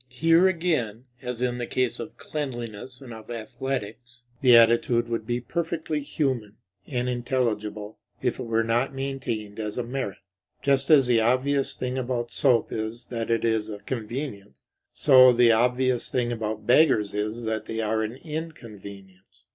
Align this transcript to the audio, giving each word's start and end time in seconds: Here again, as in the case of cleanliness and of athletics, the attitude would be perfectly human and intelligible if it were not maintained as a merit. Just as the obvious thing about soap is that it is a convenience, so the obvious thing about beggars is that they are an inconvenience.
Here 0.09 0.47
again, 0.47 1.05
as 1.21 1.43
in 1.43 1.59
the 1.59 1.67
case 1.67 1.99
of 1.99 2.17
cleanliness 2.17 3.01
and 3.01 3.13
of 3.13 3.29
athletics, 3.29 4.23
the 4.41 4.57
attitude 4.57 5.07
would 5.07 5.27
be 5.27 5.39
perfectly 5.39 5.99
human 5.99 6.57
and 6.87 7.07
intelligible 7.07 7.99
if 8.19 8.39
it 8.39 8.45
were 8.47 8.63
not 8.63 8.95
maintained 8.95 9.59
as 9.59 9.77
a 9.77 9.83
merit. 9.83 10.17
Just 10.63 10.89
as 10.89 11.05
the 11.05 11.21
obvious 11.21 11.75
thing 11.75 11.99
about 11.99 12.33
soap 12.33 12.73
is 12.73 13.05
that 13.11 13.29
it 13.29 13.45
is 13.45 13.69
a 13.69 13.77
convenience, 13.77 14.63
so 14.91 15.31
the 15.31 15.51
obvious 15.51 16.09
thing 16.09 16.31
about 16.31 16.65
beggars 16.65 17.13
is 17.13 17.43
that 17.43 17.67
they 17.67 17.79
are 17.79 18.01
an 18.01 18.15
inconvenience. 18.15 19.43